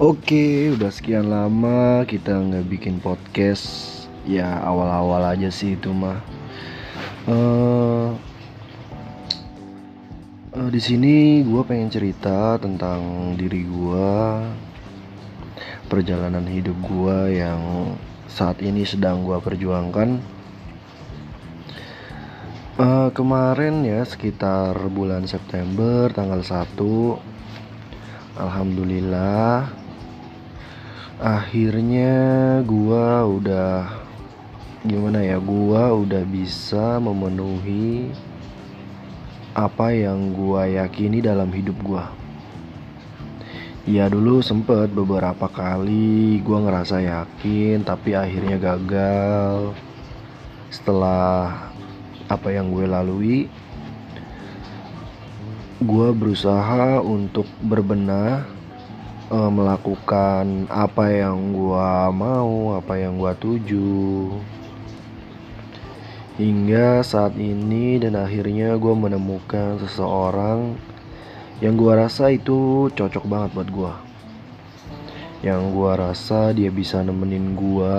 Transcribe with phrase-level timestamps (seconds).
[0.00, 4.08] Oke, udah sekian lama kita nggak bikin podcast.
[4.24, 6.24] Ya awal-awal aja sih itu mah.
[7.28, 8.08] Eh,
[10.56, 14.16] eh, di sini gue pengen cerita tentang diri gue,
[15.92, 17.92] perjalanan hidup gue yang
[18.24, 20.16] saat ini sedang gue perjuangkan.
[22.80, 27.20] Eh, kemarin ya sekitar bulan September tanggal 1
[28.40, 29.79] Alhamdulillah
[31.20, 32.16] akhirnya
[32.64, 33.92] gua udah
[34.88, 38.08] gimana ya gua udah bisa memenuhi
[39.52, 42.08] apa yang gua yakini dalam hidup gua.
[43.84, 49.76] Ya dulu sempet beberapa kali gua ngerasa yakin tapi akhirnya gagal.
[50.72, 51.68] Setelah
[52.30, 53.50] apa yang gue lalui
[55.82, 58.46] gue berusaha untuk berbenah
[59.30, 64.34] uh, melakukan apa yang gue mau apa yang gue tuju
[66.36, 70.76] hingga saat ini dan akhirnya gue menemukan seseorang
[71.62, 73.94] yang gue rasa itu cocok banget buat gue
[75.40, 77.98] yang gue rasa dia bisa nemenin gue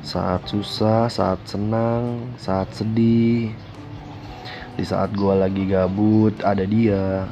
[0.00, 3.52] saat susah, saat senang, saat sedih.
[4.74, 7.28] Di saat gue lagi gabut, ada dia.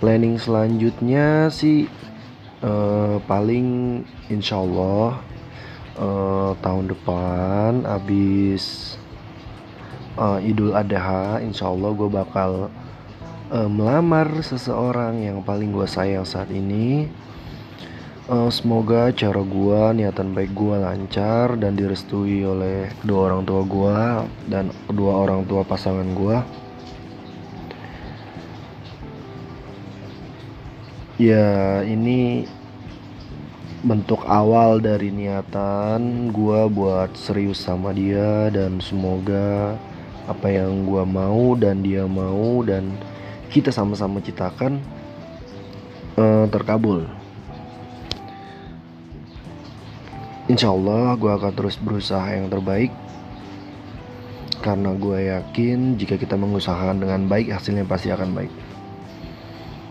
[0.00, 1.84] Planning selanjutnya sih
[2.64, 4.00] uh, paling
[4.32, 5.20] insya Allah
[6.00, 8.96] uh, tahun depan abis
[10.16, 12.72] uh, Idul Adha, insya Allah gue bakal
[13.52, 17.04] uh, melamar seseorang yang paling gue sayang saat ini.
[18.30, 23.98] Uh, semoga cara gue niatan baik gue lancar dan direstui oleh kedua orang tua gue
[24.46, 26.38] dan kedua orang tua pasangan gue
[31.20, 32.48] ya ini
[33.84, 39.76] bentuk awal dari niatan gue buat serius sama dia dan semoga
[40.24, 42.96] apa yang gue mau dan dia mau dan
[43.52, 44.80] kita sama-sama ciptakan
[46.16, 47.04] uh, terkabul.
[50.48, 52.96] Insya Allah gue akan terus berusaha yang terbaik
[54.64, 58.52] karena gue yakin jika kita mengusahakan dengan baik hasilnya pasti akan baik.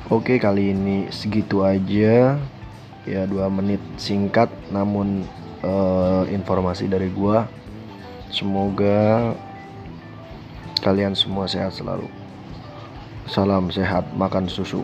[0.09, 2.41] Oke kali ini segitu aja.
[3.05, 5.21] Ya dua menit singkat namun
[5.61, 7.45] uh, informasi dari gua.
[8.33, 9.37] Semoga
[10.81, 12.09] kalian semua sehat selalu.
[13.29, 14.81] Salam sehat makan susu.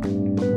[0.00, 0.47] thank you